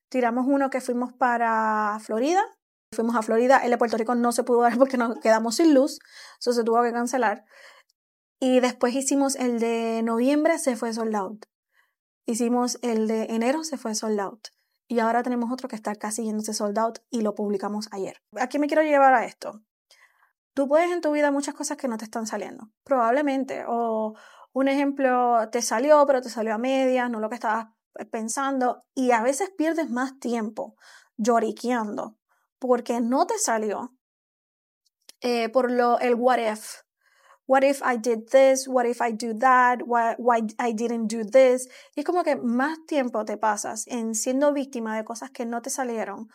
tiramos 0.09 0.45
uno 0.47 0.69
que 0.69 0.81
fuimos 0.81 1.13
para 1.13 1.97
Florida. 2.01 2.43
Fuimos 2.91 3.15
a 3.15 3.21
Florida, 3.23 3.57
el 3.63 3.71
de 3.71 3.77
Puerto 3.77 3.97
Rico 3.97 4.13
no 4.13 4.31
se 4.31 4.43
pudo 4.43 4.61
dar 4.61 4.77
porque 4.77 4.97
nos 4.97 5.19
quedamos 5.19 5.55
sin 5.55 5.73
luz, 5.73 5.99
eso 6.39 6.53
se 6.53 6.63
tuvo 6.63 6.83
que 6.83 6.91
cancelar. 6.91 7.45
Y 8.39 8.59
después 8.59 8.93
hicimos 8.93 9.35
el 9.35 9.59
de 9.59 10.01
noviembre, 10.03 10.59
se 10.59 10.75
fue 10.75 10.93
sold 10.93 11.15
out. 11.15 11.45
Hicimos 12.25 12.77
el 12.81 13.07
de 13.07 13.23
enero, 13.23 13.63
se 13.63 13.77
fue 13.77 13.95
sold 13.95 14.19
out. 14.19 14.47
Y 14.87 14.99
ahora 14.99 15.23
tenemos 15.23 15.51
otro 15.51 15.67
que 15.67 15.75
está 15.75 15.95
casi 15.95 16.25
yéndose 16.25 16.53
sold 16.53 16.77
out 16.77 16.99
y 17.09 17.21
lo 17.21 17.35
publicamos 17.35 17.87
ayer. 17.91 18.21
¿A 18.35 18.49
qué 18.49 18.59
me 18.59 18.67
quiero 18.67 18.83
llevar 18.83 19.13
a 19.13 19.25
esto? 19.25 19.61
Tú 20.53 20.67
puedes 20.67 20.91
en 20.91 21.01
tu 21.01 21.11
vida 21.11 21.31
muchas 21.31 21.55
cosas 21.55 21.77
que 21.77 21.87
no 21.87 21.97
te 21.97 22.05
están 22.05 22.27
saliendo, 22.27 22.69
probablemente. 22.83 23.63
O 23.67 24.13
un 24.53 24.67
ejemplo, 24.67 25.49
te 25.51 25.61
salió, 25.61 26.05
pero 26.05 26.21
te 26.21 26.29
salió 26.29 26.53
a 26.53 26.57
medias, 26.57 27.09
no 27.09 27.19
lo 27.19 27.29
que 27.29 27.35
estabas 27.35 27.67
pensando 28.11 28.83
y 28.95 29.11
a 29.11 29.21
veces 29.21 29.51
pierdes 29.51 29.89
más 29.89 30.19
tiempo 30.19 30.75
lloriqueando 31.17 32.17
porque 32.59 33.01
no 33.01 33.27
te 33.27 33.37
salió 33.37 33.93
eh, 35.21 35.49
por 35.49 35.71
lo, 35.71 35.99
el 35.99 36.15
what 36.15 36.37
if. 36.37 36.83
What 37.45 37.63
if 37.63 37.81
I 37.81 37.97
did 37.97 38.29
this? 38.29 38.67
What 38.67 38.85
if 38.85 39.01
I 39.01 39.11
do 39.11 39.37
that? 39.39 39.81
Why, 39.85 40.15
why 40.17 40.47
I 40.59 40.73
didn't 40.73 41.11
do 41.11 41.25
this? 41.25 41.67
Y 41.95 42.01
es 42.01 42.05
como 42.05 42.23
que 42.23 42.37
más 42.37 42.77
tiempo 42.85 43.25
te 43.25 43.37
pasas 43.37 43.85
en 43.87 44.15
siendo 44.15 44.53
víctima 44.53 44.95
de 44.95 45.03
cosas 45.03 45.31
que 45.31 45.45
no 45.45 45.61
te 45.61 45.69
salieron 45.69 46.29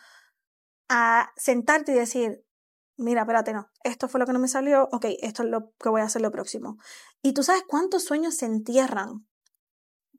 a 0.87 1.31
sentarte 1.35 1.93
y 1.93 1.95
decir, 1.95 2.43
mira, 2.99 3.21
espérate, 3.21 3.53
no, 3.53 3.69
esto 3.83 4.07
fue 4.07 4.19
lo 4.19 4.25
que 4.25 4.33
no 4.33 4.39
me 4.39 4.47
salió, 4.47 4.89
ok, 4.91 5.05
esto 5.21 5.43
es 5.43 5.49
lo 5.49 5.73
que 5.77 5.89
voy 5.89 6.01
a 6.01 6.05
hacer 6.05 6.21
lo 6.21 6.31
próximo. 6.31 6.77
Y 7.21 7.33
tú 7.33 7.43
sabes 7.43 7.63
cuántos 7.67 8.03
sueños 8.03 8.35
se 8.35 8.45
entierran 8.45 9.27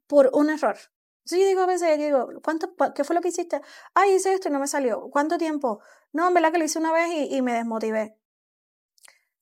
por 0.06 0.30
un 0.32 0.50
error. 0.50 0.76
Sí, 1.24 1.38
yo 1.38 1.46
digo 1.46 1.60
a 1.60 1.66
veces, 1.66 1.98
digo, 1.98 2.28
¿cuánto, 2.42 2.74
¿qué 2.94 3.04
fue 3.04 3.14
lo 3.14 3.22
que 3.22 3.28
hiciste? 3.28 3.60
Ay, 3.94 4.14
hice 4.14 4.32
esto 4.32 4.48
y 4.48 4.50
no 4.50 4.58
me 4.58 4.66
salió. 4.66 5.08
¿Cuánto 5.10 5.38
tiempo? 5.38 5.80
No, 6.12 6.26
en 6.26 6.34
verdad 6.34 6.50
que 6.50 6.58
lo 6.58 6.64
hice 6.64 6.78
una 6.78 6.92
vez 6.92 7.08
y, 7.30 7.40
me 7.42 7.52
desmotivé. 7.52 8.16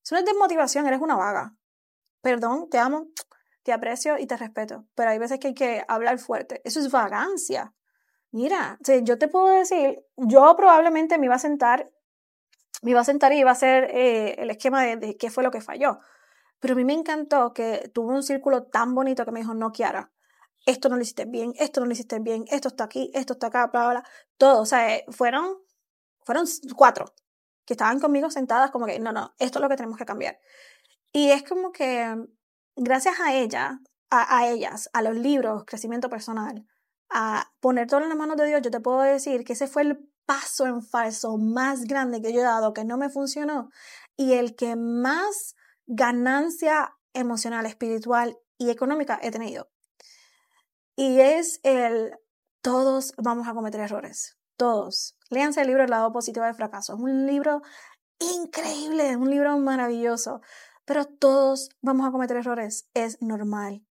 Eso 0.04 0.14
no 0.14 0.18
es 0.18 0.24
desmotivación, 0.26 0.86
eres 0.86 1.00
una 1.00 1.16
vaga. 1.16 1.56
Perdón, 2.20 2.68
te 2.68 2.78
amo, 2.78 3.06
te 3.62 3.72
aprecio 3.72 4.18
y 4.18 4.26
te 4.26 4.36
respeto. 4.36 4.86
Pero 4.94 5.10
hay 5.10 5.18
veces 5.18 5.38
que 5.38 5.48
hay 5.48 5.54
que 5.54 5.84
hablar 5.88 6.18
fuerte. 6.18 6.60
Eso 6.64 6.80
es 6.80 6.90
vagancia. 6.90 7.72
Mira, 8.30 8.78
yo 9.02 9.16
te 9.16 9.28
puedo 9.28 9.46
decir, 9.46 10.04
yo 10.16 10.54
probablemente 10.56 11.16
me 11.16 11.26
iba 11.26 11.36
a 11.36 11.38
sentar, 11.38 11.90
me 12.82 12.92
iba 12.92 13.00
a 13.00 13.04
sentar 13.04 13.32
y 13.32 13.38
iba 13.38 13.50
a 13.50 13.52
hacer 13.52 13.84
eh, 13.92 14.36
el 14.38 14.50
esquema 14.50 14.82
de, 14.84 14.96
de 14.96 15.16
qué 15.16 15.30
fue 15.30 15.42
lo 15.42 15.50
que 15.50 15.60
falló. 15.60 15.98
Pero 16.60 16.74
a 16.74 16.76
mí 16.76 16.84
me 16.84 16.92
encantó 16.92 17.52
que 17.52 17.90
tuvo 17.94 18.12
un 18.12 18.22
círculo 18.22 18.64
tan 18.64 18.94
bonito 18.94 19.24
que 19.24 19.30
me 19.30 19.40
dijo, 19.40 19.54
no, 19.54 19.70
Kiara, 19.72 20.12
esto 20.66 20.88
no 20.88 20.96
lo 20.96 21.02
hiciste 21.02 21.24
bien, 21.24 21.54
esto 21.58 21.80
no 21.80 21.86
lo 21.86 21.92
hiciste 21.92 22.18
bien, 22.18 22.44
esto 22.48 22.68
está 22.68 22.84
aquí, 22.84 23.10
esto 23.14 23.34
está 23.34 23.46
acá, 23.48 23.68
bla, 23.68 23.90
bla. 23.90 24.04
Todo, 24.36 24.62
o 24.62 24.66
sea, 24.66 24.96
eh, 24.96 25.04
fueron, 25.08 25.56
fueron 26.24 26.46
cuatro 26.76 27.06
que 27.64 27.74
estaban 27.74 28.00
conmigo 28.00 28.30
sentadas 28.30 28.70
como 28.70 28.86
que, 28.86 28.98
no, 28.98 29.12
no, 29.12 29.34
esto 29.38 29.58
es 29.58 29.62
lo 29.62 29.68
que 29.68 29.76
tenemos 29.76 29.98
que 29.98 30.06
cambiar. 30.06 30.38
Y 31.12 31.30
es 31.30 31.42
como 31.42 31.70
que, 31.72 32.16
gracias 32.76 33.20
a 33.20 33.34
ella, 33.34 33.80
a 34.10 34.48
ellas, 34.48 34.90
a 34.92 35.02
los 35.02 35.16
libros, 35.16 35.64
crecimiento 35.66 36.08
personal, 36.08 36.66
a 37.10 37.52
poner 37.60 37.86
todo 37.86 38.02
en 38.02 38.08
las 38.08 38.18
manos 38.18 38.36
de 38.36 38.46
Dios, 38.46 38.60
yo 38.62 38.70
te 38.70 38.80
puedo 38.80 39.00
decir 39.00 39.44
que 39.44 39.54
ese 39.54 39.66
fue 39.66 39.82
el 39.82 40.08
paso 40.26 40.66
en 40.66 40.82
falso 40.82 41.38
más 41.38 41.84
grande 41.84 42.20
que 42.20 42.32
yo 42.32 42.40
he 42.40 42.44
dado, 42.44 42.74
que 42.74 42.84
no 42.84 42.98
me 42.98 43.08
funcionó, 43.08 43.70
y 44.16 44.34
el 44.34 44.54
que 44.56 44.76
más 44.76 45.56
ganancia 45.86 46.94
emocional, 47.14 47.64
espiritual 47.64 48.36
y 48.58 48.70
económica 48.70 49.18
he 49.22 49.30
tenido. 49.30 49.70
Y 50.96 51.20
es 51.20 51.60
el, 51.62 52.12
todos 52.60 53.14
vamos 53.16 53.48
a 53.48 53.54
cometer 53.54 53.80
errores, 53.80 54.36
todos. 54.56 55.16
Léanse 55.30 55.62
el 55.62 55.68
libro 55.68 55.84
El 55.84 55.90
lado 55.90 56.12
positivo 56.12 56.44
del 56.44 56.54
fracaso. 56.54 56.94
Es 56.94 57.00
un 57.00 57.26
libro 57.26 57.62
increíble, 58.18 59.10
es 59.10 59.16
un 59.16 59.30
libro 59.30 59.56
maravilloso, 59.58 60.42
pero 60.84 61.06
todos 61.06 61.70
vamos 61.80 62.06
a 62.06 62.10
cometer 62.10 62.36
errores. 62.36 62.88
Es 62.92 63.22
normal, 63.22 63.86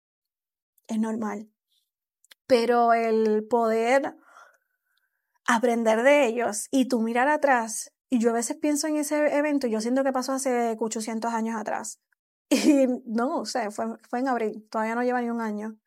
es 0.87 0.99
normal. 0.99 1.52
Pero 2.53 2.93
el 2.93 3.47
poder 3.49 4.15
aprender 5.47 6.03
de 6.03 6.27
ellos 6.27 6.69
y 6.71 6.87
tú 6.87 7.01
mirar 7.01 7.27
atrás, 7.29 7.95
y 8.11 8.19
yo 8.19 8.29
a 8.29 8.35
veces 8.35 8.59
pienso 8.59 8.87
en 8.89 8.97
ese 8.97 9.35
evento, 9.35 9.69
yo 9.69 9.81
siento 9.81 10.05
que 10.05 10.13
pasó 10.13 10.33
hace 10.33 10.77
800 10.79 11.33
años 11.33 11.59
atrás. 11.59 11.99
Y 12.51 12.89
no, 13.07 13.39
o 13.39 13.45
fue, 13.47 13.71
fue 14.07 14.19
en 14.19 14.29
abril, 14.29 14.69
todavía 14.71 14.95
no 14.95 15.03
lleva 15.03 15.23
ni 15.23 15.31
un 15.31 15.41
año. 15.41 15.79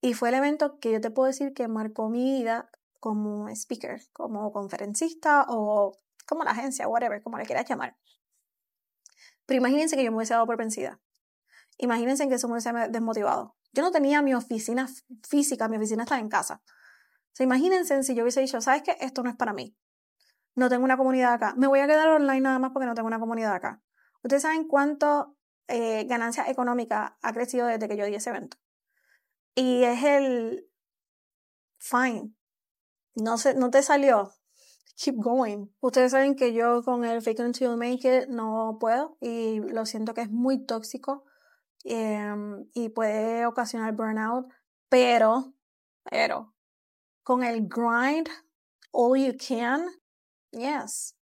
Y 0.00 0.14
fue 0.14 0.30
el 0.30 0.34
evento 0.34 0.80
que 0.80 0.90
yo 0.90 1.00
te 1.00 1.12
puedo 1.12 1.28
decir 1.28 1.54
que 1.54 1.68
marcó 1.68 2.08
mi 2.08 2.40
vida 2.40 2.72
como 2.98 3.48
speaker, 3.48 4.00
como 4.12 4.50
conferencista 4.50 5.46
o 5.46 5.92
como 6.26 6.42
la 6.42 6.50
agencia, 6.50 6.88
whatever, 6.88 7.22
como 7.22 7.38
le 7.38 7.46
quieras 7.46 7.68
llamar. 7.68 7.96
Pero 9.46 9.58
imagínense 9.58 9.94
que 9.94 10.02
yo 10.02 10.10
me 10.10 10.16
hubiese 10.16 10.34
dado 10.34 10.46
por 10.46 10.56
vencida. 10.56 11.00
Imagínense 11.78 12.28
que 12.28 12.34
eso 12.34 12.48
me 12.48 12.54
hubiese 12.54 12.72
desmotivado. 12.88 13.54
Yo 13.72 13.82
no 13.82 13.90
tenía 13.90 14.22
mi 14.22 14.34
oficina 14.34 14.88
física, 15.28 15.68
mi 15.68 15.76
oficina 15.76 16.02
estaba 16.02 16.20
en 16.20 16.28
casa. 16.28 16.62
O 16.64 17.34
sea, 17.34 17.44
imagínense 17.44 18.02
si 18.02 18.14
yo 18.14 18.22
hubiese 18.22 18.40
dicho, 18.40 18.60
¿sabes 18.60 18.82
qué? 18.82 18.96
Esto 19.00 19.22
no 19.22 19.30
es 19.30 19.36
para 19.36 19.52
mí. 19.52 19.76
No 20.56 20.68
tengo 20.68 20.84
una 20.84 20.96
comunidad 20.96 21.34
acá. 21.34 21.54
Me 21.56 21.68
voy 21.68 21.78
a 21.80 21.86
quedar 21.86 22.08
online 22.08 22.40
nada 22.40 22.58
más 22.58 22.72
porque 22.72 22.86
no 22.86 22.94
tengo 22.94 23.06
una 23.06 23.20
comunidad 23.20 23.54
acá. 23.54 23.82
Ustedes 24.22 24.42
saben 24.42 24.66
cuánto 24.66 25.36
eh, 25.68 26.04
ganancia 26.04 26.50
económica 26.50 27.16
ha 27.22 27.32
crecido 27.32 27.66
desde 27.66 27.88
que 27.88 27.96
yo 27.96 28.04
di 28.04 28.14
ese 28.16 28.30
evento. 28.30 28.56
Y 29.54 29.84
es 29.84 30.02
el 30.02 30.68
fine. 31.78 32.34
No, 33.14 33.38
se, 33.38 33.54
no 33.54 33.70
te 33.70 33.82
salió. 33.82 34.32
Keep 34.96 35.16
going. 35.16 35.68
Ustedes 35.80 36.10
saben 36.10 36.34
que 36.34 36.52
yo 36.52 36.82
con 36.82 37.04
el 37.04 37.22
fake 37.22 37.40
until 37.40 37.68
you 37.68 37.76
make 37.76 38.00
it 38.04 38.28
no 38.28 38.76
puedo 38.80 39.16
y 39.20 39.60
lo 39.60 39.86
siento 39.86 40.12
que 40.12 40.22
es 40.22 40.30
muy 40.30 40.66
tóxico 40.66 41.24
em, 41.84 42.68
y 42.74 42.88
puede 42.90 43.46
ocasionar 43.46 43.92
burnout, 43.94 44.46
pero, 44.88 45.54
pero, 46.04 46.54
con 47.22 47.42
el 47.42 47.68
grind, 47.68 48.28
all 48.92 49.18
you 49.18 49.34
can, 49.36 49.86
yes. 50.52 51.16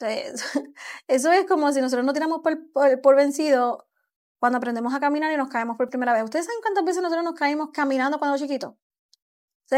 Eso 1.08 1.30
es 1.30 1.46
como 1.46 1.72
si 1.72 1.80
nosotros 1.80 2.06
no 2.06 2.14
tiramos 2.14 2.40
por, 2.40 2.72
por, 2.72 3.00
por 3.02 3.16
vencido 3.16 3.86
cuando 4.38 4.56
aprendemos 4.56 4.94
a 4.94 5.00
caminar 5.00 5.30
y 5.32 5.36
nos 5.36 5.50
caemos 5.50 5.76
por 5.76 5.90
primera 5.90 6.14
vez. 6.14 6.24
¿Ustedes 6.24 6.46
saben 6.46 6.62
cuántas 6.62 6.84
veces 6.84 7.02
nosotros 7.02 7.24
nos 7.24 7.34
caímos 7.34 7.68
caminando 7.72 8.18
cuando 8.18 8.38
chiquitos? 8.38 8.74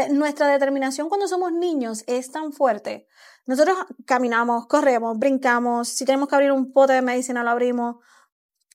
nuestra 0.09 0.47
determinación 0.47 1.07
cuando 1.07 1.27
somos 1.27 1.51
niños 1.51 2.03
es 2.07 2.31
tan 2.31 2.51
fuerte. 2.51 3.07
Nosotros 3.45 3.77
caminamos, 4.05 4.65
corremos, 4.67 5.19
brincamos, 5.19 5.89
si 5.89 6.05
tenemos 6.05 6.29
que 6.29 6.35
abrir 6.35 6.51
un 6.51 6.73
pote 6.73 6.93
de 6.93 7.01
medicina 7.01 7.43
lo 7.43 7.51
abrimos. 7.51 7.97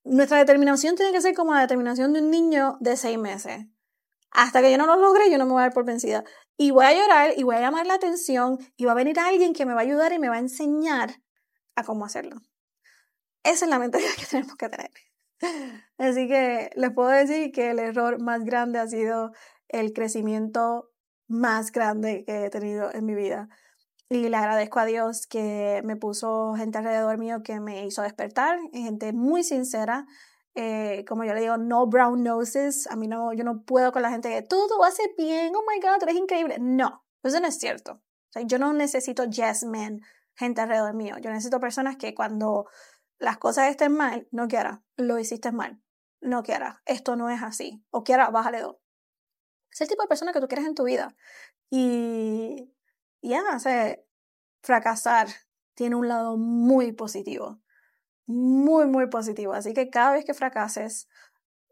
Nuestra 0.09 0.38
determinación 0.38 0.97
tiene 0.97 1.12
que 1.12 1.21
ser 1.21 1.35
como 1.35 1.53
la 1.53 1.61
determinación 1.61 2.12
de 2.12 2.21
un 2.21 2.31
niño 2.31 2.79
de 2.81 2.97
seis 2.97 3.19
meses. 3.19 3.67
Hasta 4.31 4.62
que 4.62 4.71
yo 4.71 4.79
no 4.79 4.87
lo 4.87 4.97
logre, 4.97 5.31
yo 5.31 5.38
no 5.38 5.45
me 5.45 5.53
voy 5.53 5.61
a 5.61 5.65
dar 5.65 5.75
por 5.75 5.85
vencida. 5.85 6.25
Y 6.57 6.71
voy 6.71 6.87
a 6.87 6.95
llorar 6.95 7.35
y 7.37 7.43
voy 7.43 7.57
a 7.57 7.61
llamar 7.61 7.87
la 7.87 7.95
atención 7.95 8.59
y 8.77 8.87
va 8.87 8.93
a 8.93 8.95
venir 8.95 9.19
alguien 9.19 9.53
que 9.53 9.67
me 9.67 9.75
va 9.75 9.81
a 9.81 9.83
ayudar 9.83 10.12
y 10.12 10.19
me 10.19 10.29
va 10.29 10.37
a 10.37 10.41
enseñar 10.41 11.23
a 11.77 11.85
cómo 11.85 12.05
hacerlo. 12.05 12.41
Esa 13.45 13.67
es 13.67 13.71
la 13.71 13.79
mentalidad 13.79 14.11
que 14.19 14.27
tenemos 14.31 14.57
que 14.57 14.69
tener. 14.69 14.91
Así 15.99 16.27
que 16.27 16.71
les 16.75 16.91
puedo 16.93 17.11
decir 17.11 17.53
que 17.53 17.71
el 17.71 17.79
error 17.79 18.21
más 18.21 18.45
grande 18.45 18.79
ha 18.79 18.88
sido 18.88 19.33
el 19.69 19.93
crecimiento 19.93 20.91
más 21.27 21.71
grande 21.71 22.25
que 22.25 22.47
he 22.47 22.50
tenido 22.50 22.93
en 22.93 23.05
mi 23.05 23.15
vida. 23.15 23.49
Y 24.11 24.29
le 24.29 24.37
agradezco 24.37 24.79
a 24.79 24.87
Dios 24.87 25.27
que 25.27 25.83
me 25.85 25.97
puso 25.97 26.55
gente 26.55 26.79
alrededor 26.79 27.19
mío 27.19 27.43
que 27.43 27.61
me 27.61 27.85
hizo 27.85 28.03
despertar, 28.03 28.59
gente 28.73 29.12
muy 29.12 29.45
sincera. 29.45 30.07
Eh, 30.55 31.05
como 31.07 31.25
yo 31.25 31.35
le 31.35 31.41
digo, 31.43 31.59
no 31.59 31.87
brown 31.87 32.23
noses. 32.23 32.87
A 32.87 32.97
mí 32.97 33.07
no, 33.07 33.35
yo 33.35 33.45
no 33.45 33.65
puedo 33.65 33.93
con 33.93 34.03
la 34.03 34.11
gente 34.11 34.31
que 34.31 34.43
todo 34.43 34.83
hace 34.83 35.03
bien, 35.19 35.55
oh 35.55 35.62
my 35.71 35.81
god, 35.81 36.03
eres 36.03 36.17
increíble. 36.17 36.57
No, 36.59 37.05
eso 37.23 37.38
no 37.38 37.49
es 37.49 37.59
cierto. 37.59 37.93
O 37.93 38.33
sea, 38.33 38.43
yo 38.43 38.59
no 38.59 38.73
necesito 38.73 39.25
yes 39.25 39.65
men, 39.65 40.00
gente 40.35 40.62
alrededor 40.62 40.95
mío. 40.95 41.17
Yo 41.21 41.31
necesito 41.31 41.61
personas 41.61 41.97
que 41.97 42.15
cuando 42.15 42.67
las 43.19 43.37
cosas 43.37 43.69
estén 43.69 43.93
mal, 43.93 44.27
no 44.31 44.49
quiera, 44.49 44.83
lo 44.97 45.19
hiciste 45.19 45.53
mal, 45.53 45.83
no 46.21 46.43
quiera, 46.43 46.83
esto 46.87 47.17
no 47.17 47.31
es 47.31 47.43
así, 47.43 47.85
o 47.91 48.05
quiera, 48.05 48.31
bájale 48.31 48.61
dos. 48.61 48.77
Es 49.71 49.81
el 49.83 49.88
tipo 49.88 50.03
de 50.03 50.09
persona 50.09 50.33
que 50.33 50.41
tú 50.41 50.49
quieres 50.49 50.67
en 50.67 50.75
tu 50.75 50.85
vida. 50.85 51.15
Y 51.71 52.73
ya, 53.22 53.58
sea, 53.58 53.98
fracasar 54.62 55.28
tiene 55.75 55.96
un 55.96 56.08
lado 56.08 56.37
muy 56.37 56.92
positivo. 56.92 57.60
Muy, 58.26 58.87
muy 58.87 59.08
positivo. 59.08 59.52
Así 59.54 59.72
que 59.72 59.90
cada 59.90 60.12
vez 60.12 60.25
que 60.25 60.34
fracases, 60.34 61.08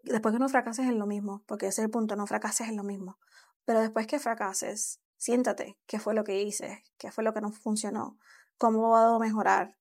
después 0.03 0.33
que 0.33 0.39
no 0.39 0.49
fracases 0.49 0.87
en 0.87 0.99
lo 0.99 1.07
mismo, 1.07 1.43
porque 1.47 1.67
ese 1.67 1.83
es 1.83 1.87
el 1.87 1.91
punto, 1.91 2.17
no 2.17 2.27
fracases 2.27 2.69
en 2.69 2.77
lo 2.77 2.85
mismo. 2.85 3.19
Pero 3.65 3.81
después 3.81 4.07
que 4.07 4.19
fracases, 4.19 5.01
siéntate, 5.17 5.79
qué 5.87 5.99
fue 5.99 6.15
lo 6.15 6.25
que 6.25 6.43
hice, 6.43 6.85
qué 6.99 7.11
fue 7.11 7.25
lo 7.25 7.35
que 7.35 7.41
no 7.41 7.51
funcionó, 7.51 8.19
cómo 8.59 8.91
puedo 8.91 9.19
mejorar. 9.19 9.77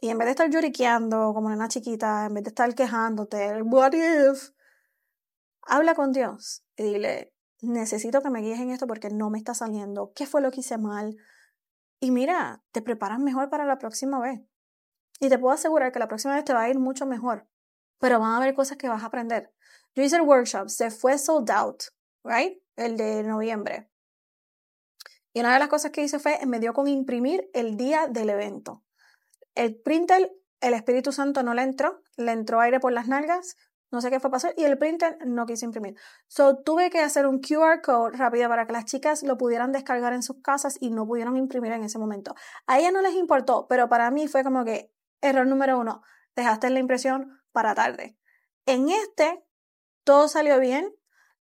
Y 0.00 0.10
en 0.10 0.18
vez 0.18 0.26
de 0.26 0.32
estar 0.32 0.50
lloriqueando 0.50 1.32
como 1.32 1.48
una 1.48 1.68
chiquita, 1.68 2.26
en 2.26 2.34
vez 2.34 2.44
de 2.44 2.48
estar 2.48 2.74
quejándote, 2.74 3.62
what 3.62 3.92
if, 3.92 4.50
habla 5.62 5.94
con 5.94 6.12
Dios 6.12 6.64
y 6.76 6.82
dile, 6.82 7.32
necesito 7.62 8.20
que 8.20 8.30
me 8.30 8.40
guíes 8.40 8.60
en 8.60 8.70
esto 8.70 8.86
porque 8.86 9.08
no 9.08 9.30
me 9.30 9.38
está 9.38 9.54
saliendo, 9.54 10.12
qué 10.14 10.26
fue 10.26 10.42
lo 10.42 10.50
que 10.50 10.60
hice 10.60 10.76
mal. 10.76 11.16
Y 12.00 12.10
mira, 12.10 12.62
te 12.72 12.82
preparas 12.82 13.20
mejor 13.20 13.48
para 13.48 13.64
la 13.64 13.78
próxima 13.78 14.20
vez. 14.20 14.40
Y 15.20 15.28
te 15.28 15.38
puedo 15.38 15.54
asegurar 15.54 15.92
que 15.92 16.00
la 16.00 16.08
próxima 16.08 16.34
vez 16.34 16.44
te 16.44 16.52
va 16.52 16.62
a 16.62 16.68
ir 16.68 16.78
mucho 16.78 17.06
mejor. 17.06 17.48
Pero 17.98 18.18
van 18.18 18.32
a 18.32 18.36
haber 18.38 18.54
cosas 18.54 18.76
que 18.76 18.88
vas 18.88 19.04
a 19.04 19.06
aprender. 19.06 19.54
Yo 19.94 20.02
hice 20.02 20.16
el 20.16 20.22
workshop, 20.22 20.68
se 20.68 20.90
fue 20.90 21.16
sold 21.16 21.50
out, 21.50 21.84
right? 22.24 22.60
El 22.74 22.96
de 22.96 23.22
noviembre. 23.22 23.88
Y 25.32 25.40
una 25.40 25.52
de 25.52 25.60
las 25.60 25.68
cosas 25.68 25.92
que 25.92 26.02
hice 26.02 26.18
fue, 26.18 26.38
me 26.46 26.58
dio 26.58 26.74
con 26.74 26.88
imprimir 26.88 27.48
el 27.54 27.76
día 27.76 28.08
del 28.08 28.30
evento. 28.30 28.82
El 29.54 29.80
printer, 29.80 30.32
el 30.60 30.74
Espíritu 30.74 31.12
Santo 31.12 31.42
no 31.42 31.54
le 31.54 31.62
entró, 31.62 32.02
le 32.16 32.32
entró 32.32 32.60
aire 32.60 32.80
por 32.80 32.92
las 32.92 33.06
nalgas, 33.06 33.56
no 33.92 34.00
sé 34.00 34.10
qué 34.10 34.18
fue 34.18 34.30
pasar, 34.30 34.54
y 34.56 34.64
el 34.64 34.78
printer 34.78 35.18
no 35.26 35.44
quiso 35.46 35.66
imprimir. 35.66 35.94
So 36.26 36.56
tuve 36.56 36.90
que 36.90 37.00
hacer 37.00 37.26
un 37.26 37.40
QR 37.40 37.82
code 37.82 38.16
rápido 38.16 38.48
para 38.48 38.66
que 38.66 38.72
las 38.72 38.86
chicas 38.86 39.22
lo 39.22 39.36
pudieran 39.36 39.70
descargar 39.70 40.14
en 40.14 40.22
sus 40.22 40.40
casas 40.42 40.78
y 40.80 40.90
no 40.90 41.06
pudieron 41.06 41.36
imprimir 41.36 41.72
en 41.72 41.84
ese 41.84 41.98
momento. 41.98 42.34
A 42.66 42.78
ella 42.78 42.90
no 42.90 43.02
les 43.02 43.14
importó, 43.14 43.66
pero 43.68 43.88
para 43.88 44.10
mí 44.10 44.26
fue 44.28 44.42
como 44.42 44.64
que, 44.64 44.90
error 45.20 45.46
número 45.46 45.78
uno, 45.78 46.02
dejaste 46.34 46.70
la 46.70 46.78
impresión 46.78 47.38
para 47.52 47.74
tarde. 47.74 48.16
En 48.64 48.88
este, 48.88 49.44
todo 50.04 50.26
salió 50.26 50.58
bien, 50.58 50.90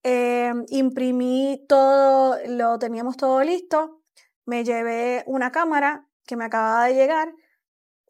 eh, 0.02 0.52
imprimí 0.69 1.67
todo, 1.69 2.38
lo 2.47 2.78
teníamos 2.78 3.17
todo 3.19 3.43
listo, 3.43 4.02
me 4.47 4.64
llevé 4.64 5.23
una 5.26 5.52
cámara 5.52 6.09
que 6.26 6.37
me 6.37 6.45
acababa 6.45 6.87
de 6.87 6.95
llegar 6.95 7.35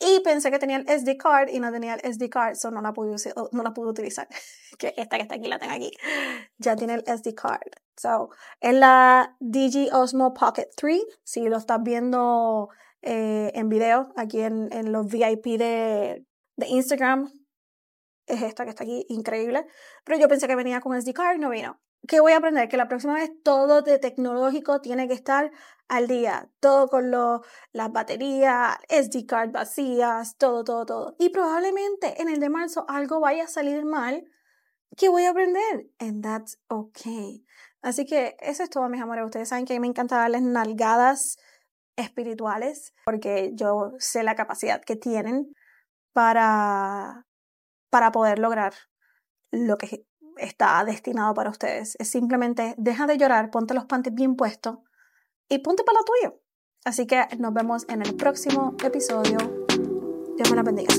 y 0.00 0.21
pensé 0.21 0.50
que 0.50 0.59
tenía 0.59 0.76
el 0.76 0.87
SD 0.87 1.17
card 1.17 1.49
y 1.49 1.61
no 1.61 1.71
tenía 1.73 1.95
el 1.95 2.14
SD 2.14 2.28
card, 2.28 2.55
so 2.57 2.71
no 2.71 2.81
la 2.81 2.93
pude, 2.93 3.17
no 3.52 3.62
la 3.62 3.73
pude 3.73 3.90
utilizar. 3.90 4.28
que 4.78 4.95
esta 4.97 5.17
que 5.17 5.23
está 5.23 5.35
aquí 5.37 5.49
la 5.49 5.59
tengo 5.59 5.75
aquí. 5.75 5.90
Ya 6.59 6.76
tiene 6.76 6.95
el 6.95 7.05
SD 7.07 7.35
card. 7.35 7.71
So, 7.97 8.31
es 8.61 8.75
la 8.75 9.37
DG 9.40 9.93
Osmo 9.93 10.35
Pocket 10.35 10.69
3. 10.76 11.02
Si 11.25 11.49
lo 11.49 11.57
estás 11.57 11.83
viendo 11.83 12.69
eh, 13.02 13.50
en 13.55 13.69
video, 13.69 14.12
aquí 14.17 14.40
en, 14.40 14.73
en 14.73 14.93
los 14.93 15.07
VIP 15.07 15.59
de, 15.59 16.25
de 16.57 16.69
Instagram, 16.69 17.33
es 18.26 18.43
esta 18.43 18.64
que 18.64 18.71
está 18.71 18.85
aquí, 18.85 19.05
increíble. 19.09 19.67
Pero 20.05 20.19
yo 20.19 20.28
pensé 20.28 20.47
que 20.47 20.55
venía 20.55 20.81
con 20.81 21.00
SD 21.00 21.12
card, 21.12 21.38
no 21.38 21.50
vino. 21.50 21.81
¿Qué 22.07 22.21
voy 22.21 22.33
a 22.33 22.38
aprender? 22.38 22.69
Que 22.69 22.76
la 22.76 22.88
próxima 22.88 23.14
vez 23.14 23.31
todo 23.43 23.83
de 23.83 23.99
tecnológico 23.99 24.81
tiene 24.81 25.09
que 25.09 25.14
estar 25.14 25.50
al 25.88 26.07
día. 26.07 26.50
Todo 26.61 26.88
con 26.88 27.11
lo, 27.11 27.43
las 27.73 27.93
baterías, 27.93 28.76
SD 28.88 29.26
card 29.26 29.50
vacías, 29.50 30.37
todo, 30.37 30.64
todo, 30.64 30.87
todo. 30.87 31.17
Y 31.19 31.31
probablemente 31.31 32.21
en 32.23 32.28
el 32.28 32.40
de 32.40 32.50
marzo 32.50 32.87
algo 32.88 33.21
vaya 33.21 33.45
a 33.45 33.49
salir 33.49 33.85
mal. 33.85 34.25
¿Qué 34.97 35.09
voy 35.09 35.25
a 35.25 35.31
aprender? 35.31 35.90
And 35.99 36.23
that's 36.23 36.59
okay. 36.69 37.45
Así 37.83 38.07
que 38.07 38.37
eso 38.40 38.62
es 38.62 38.71
todo, 38.71 38.88
mis 38.88 39.02
amores. 39.02 39.25
Ustedes 39.25 39.49
saben 39.49 39.64
que 39.64 39.75
a 39.75 39.76
mí 39.76 39.81
me 39.81 39.87
encanta 39.87 40.17
darles 40.17 40.43
nalgadas 40.43 41.38
espirituales 41.97 42.95
porque 43.05 43.52
yo 43.55 43.93
sé 43.99 44.23
la 44.23 44.37
capacidad 44.37 44.80
que 44.80 44.97
tienen 44.97 45.52
para, 46.13 47.26
para 47.91 48.13
poder 48.13 48.39
lograr 48.39 48.75
lo 49.50 49.76
que 49.78 50.06
está 50.38 50.84
destinado 50.84 51.34
para 51.34 51.50
ustedes. 51.50 51.96
Es 51.98 52.10
simplemente 52.10 52.74
deja 52.78 53.06
de 53.06 53.18
llorar, 53.18 53.50
ponte 53.50 53.74
los 53.74 53.86
panties 53.86 54.14
bien 54.14 54.36
puestos 54.36 54.78
y 55.48 55.58
ponte 55.58 55.84
para 55.84 55.98
lo 55.98 56.04
tuyo. 56.04 56.40
Así 56.84 57.06
que 57.06 57.26
nos 57.38 57.52
vemos 57.52 57.86
en 57.88 58.02
el 58.02 58.14
próximo 58.16 58.74
episodio. 58.84 59.38
Dios 60.36 60.50
me 60.50 60.56
la 60.56 60.62
bendiga. 60.62 60.94